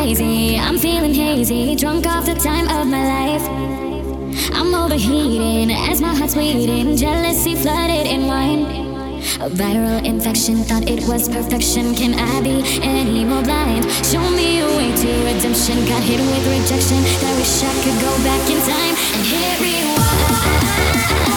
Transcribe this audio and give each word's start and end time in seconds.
crazy. 0.00 0.56
I'm 0.56 0.78
feeling 0.78 1.12
hazy, 1.12 1.76
drunk 1.76 2.06
off 2.06 2.24
the 2.24 2.34
time 2.34 2.68
of 2.68 2.86
my 2.86 3.04
life. 3.16 3.46
I'm 4.54 4.74
overheating 4.74 5.70
as 5.70 6.00
my 6.00 6.14
heart's 6.14 6.34
waiting. 6.34 6.96
Jealousy 6.96 7.54
flooded 7.54 8.06
in 8.06 8.26
wine. 8.26 8.62
A 9.44 9.50
viral 9.50 10.02
infection, 10.02 10.64
thought 10.64 10.88
it 10.88 11.06
was 11.06 11.28
perfection. 11.28 11.94
Can 11.94 12.14
I 12.14 12.40
be 12.40 12.62
any 12.82 13.26
more 13.26 13.42
blind? 13.42 13.84
Show 14.06 14.24
me 14.30 14.60
a 14.60 14.66
way 14.78 14.90
to 15.02 15.08
redemption. 15.28 15.76
Got 15.84 16.02
hit 16.02 16.20
with 16.20 16.46
rejection. 16.48 17.00
I 17.28 17.32
wish 17.36 17.62
I 17.62 17.72
could 17.84 17.98
go 18.00 18.12
back 18.24 18.44
in 18.48 18.58
time 18.72 18.94
and 19.16 19.24
hit 19.30 19.60
rewind. 19.60 21.29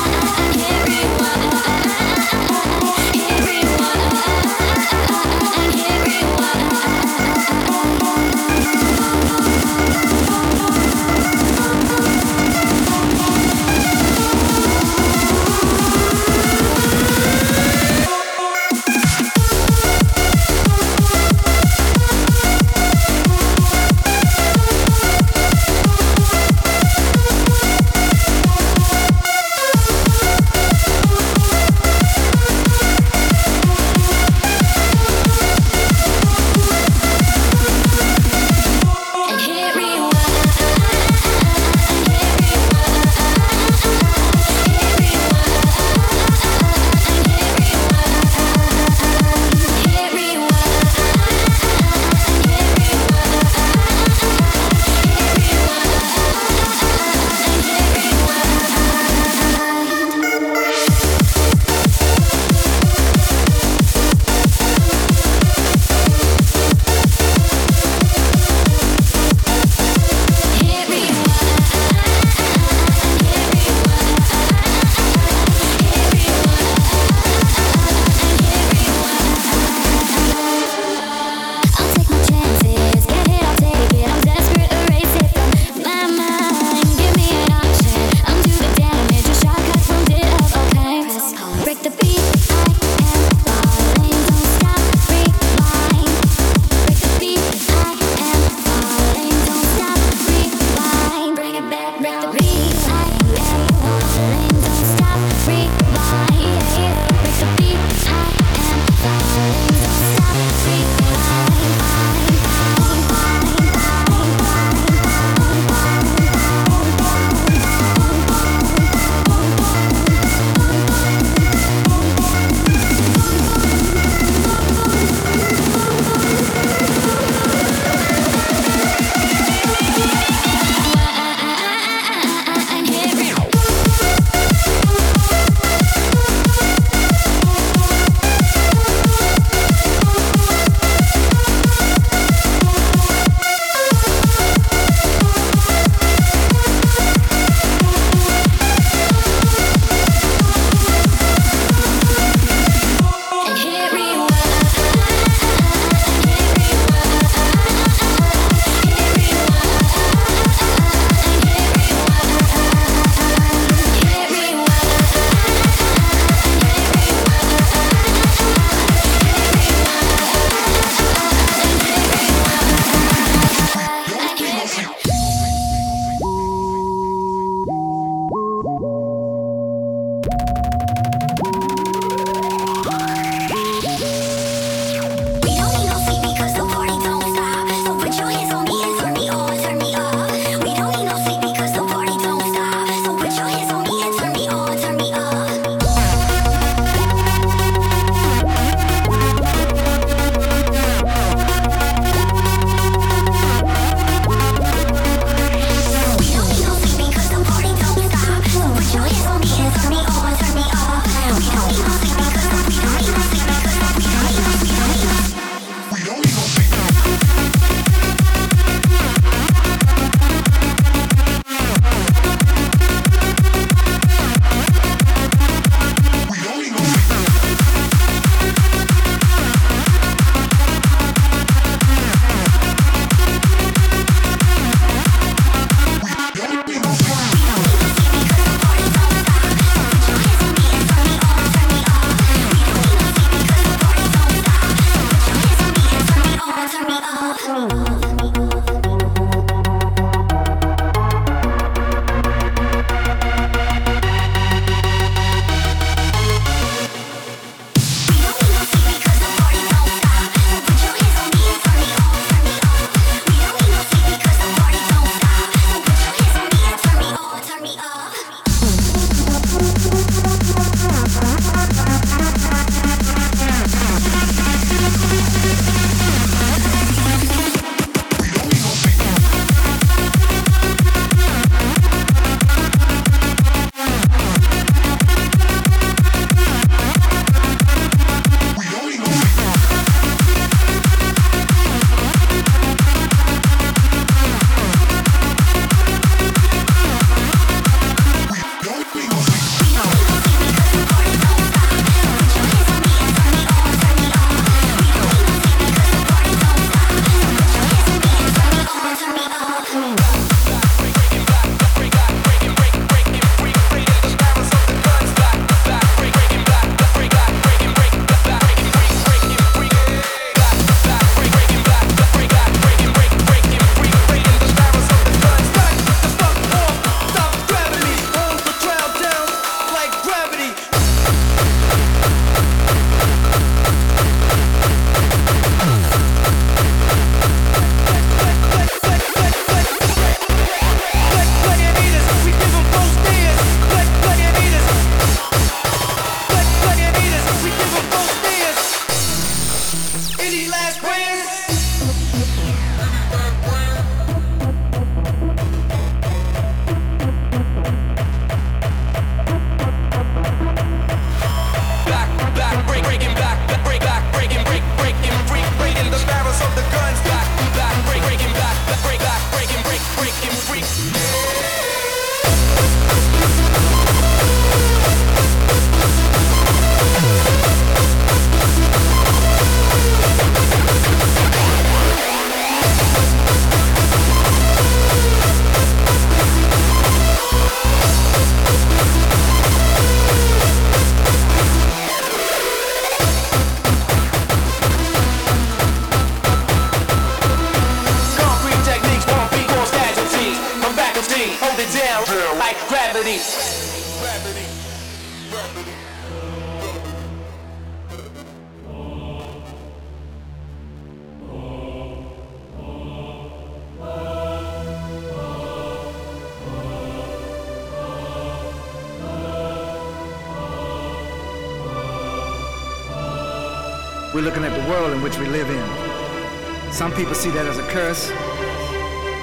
Curse, 427.74 428.12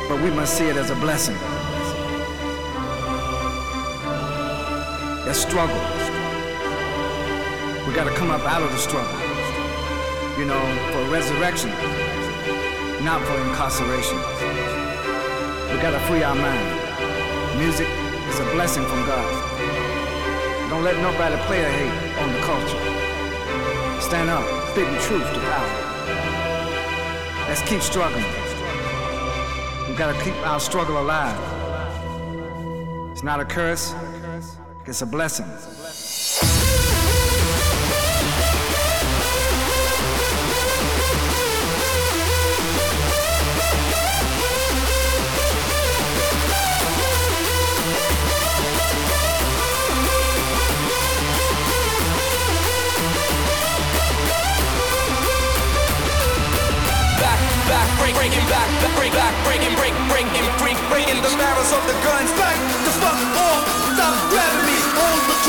but 0.09 0.21
we 0.21 0.29
must 0.29 0.59
see 0.59 0.67
it 0.67 0.77
as 0.77 0.91
a 0.91 0.97
blessing. 0.97 1.37
There's 5.25 5.39
struggle. 5.39 5.79
We 7.87 7.95
gotta 7.95 8.11
come 8.19 8.29
up 8.29 8.43
out 8.43 8.61
of 8.61 8.73
the 8.73 8.79
struggle. 8.79 9.21
You 10.37 10.47
know, 10.47 10.63
for 10.91 11.03
resurrection, 11.15 11.71
not 13.05 13.23
for 13.23 13.39
incarceration. 13.47 14.19
We 15.71 15.79
gotta 15.79 16.01
free 16.11 16.25
our 16.25 16.35
mind. 16.35 16.69
Music 17.57 17.87
is 18.31 18.41
a 18.41 18.51
blessing 18.51 18.83
from 18.83 19.07
God. 19.07 19.31
Don't 20.71 20.83
let 20.83 20.97
nobody 20.99 21.37
play 21.47 21.63
a 21.63 21.71
hate 21.71 22.19
on 22.19 22.33
the 22.35 22.41
culture. 22.51 22.83
Stand 24.03 24.29
up, 24.29 24.43
speak 24.73 24.91
the 24.91 24.99
truth 25.07 25.29
to 25.35 25.39
power. 25.39 25.91
Let's 27.47 27.63
keep 27.63 27.81
struggling. 27.81 28.40
Gotta 30.01 30.25
keep 30.25 30.35
our 30.47 30.59
struggle 30.59 30.99
alive. 30.99 31.39
It's 33.13 33.23
not 33.23 33.39
a 33.39 33.45
curse, 33.45 33.95
it's 34.87 35.03
a 35.03 35.07
blessing. 35.07 35.45
Breaking 58.21 58.45
back, 58.53 58.69
break, 59.01 59.13
back, 59.17 59.33
breaking, 59.49 59.73
break, 59.81 59.97
breaking, 60.13 60.45
break, 60.61 60.77
breaking 60.93 61.17
the 61.25 61.33
barrels 61.41 61.73
of 61.73 61.81
the 61.89 61.97
guns. 62.05 62.29
Back 62.37 62.53
the 62.85 62.93
fuck 63.01 63.17
off, 63.17 63.65
stop 63.97 64.13
grabbing 64.29 64.67
me, 64.69 64.77
hold 64.93 65.25
the 65.25 65.40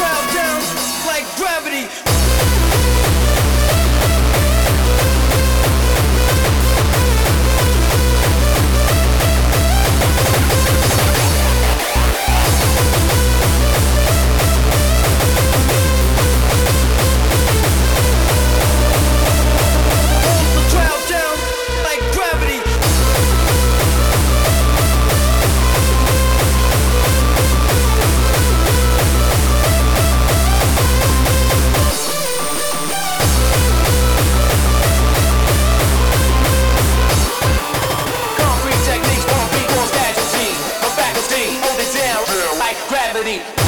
gravity. 43.11 43.60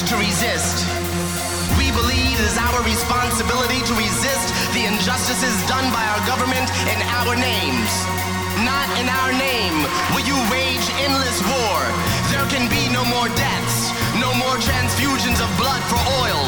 to 0.00 0.16
resist. 0.16 0.88
We 1.76 1.92
believe 1.92 2.40
it 2.40 2.46
is 2.48 2.56
our 2.56 2.80
responsibility 2.80 3.84
to 3.84 3.94
resist 4.00 4.48
the 4.72 4.88
injustices 4.88 5.52
done 5.68 5.84
by 5.92 6.00
our 6.00 6.22
government 6.24 6.64
in 6.88 6.96
our 7.20 7.36
names. 7.36 7.92
Not 8.64 8.88
in 8.96 9.04
our 9.04 9.36
name 9.36 9.76
will 10.16 10.24
you 10.24 10.32
wage 10.48 10.80
endless 11.04 11.44
war. 11.44 11.76
There 12.32 12.48
can 12.48 12.72
be 12.72 12.88
no 12.88 13.04
more 13.04 13.28
deaths, 13.36 13.92
no 14.16 14.32
more 14.40 14.56
transfusions 14.64 15.44
of 15.44 15.48
blood 15.60 15.84
for 15.92 16.00
oil. 16.24 16.40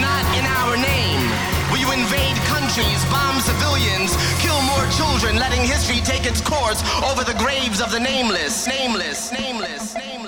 Not 0.00 0.24
in 0.32 0.48
our 0.64 0.80
name 0.80 1.20
will 1.68 1.84
you 1.84 1.92
invade 1.92 2.40
countries, 2.48 3.04
bomb 3.12 3.36
civilians, 3.44 4.16
kill 4.40 4.56
more 4.64 4.88
children, 4.96 5.36
letting 5.36 5.60
history 5.60 6.00
take 6.00 6.24
its 6.24 6.40
course 6.40 6.80
over 7.04 7.20
the 7.20 7.36
graves 7.36 7.84
of 7.84 7.92
the 7.92 8.00
nameless, 8.00 8.64
nameless, 8.66 9.28
nameless, 9.30 9.92
nameless. 9.92 10.23